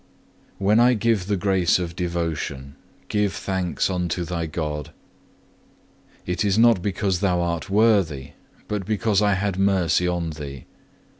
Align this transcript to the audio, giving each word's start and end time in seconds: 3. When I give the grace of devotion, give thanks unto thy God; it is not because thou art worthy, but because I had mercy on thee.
3. 0.57 0.65
When 0.65 0.79
I 0.79 0.95
give 0.95 1.27
the 1.27 1.37
grace 1.37 1.77
of 1.77 1.95
devotion, 1.95 2.75
give 3.07 3.33
thanks 3.33 3.87
unto 3.87 4.23
thy 4.25 4.47
God; 4.47 4.89
it 6.25 6.43
is 6.43 6.57
not 6.57 6.81
because 6.81 7.19
thou 7.19 7.39
art 7.39 7.69
worthy, 7.69 8.31
but 8.67 8.83
because 8.83 9.21
I 9.21 9.35
had 9.35 9.59
mercy 9.59 10.07
on 10.07 10.31
thee. 10.31 10.65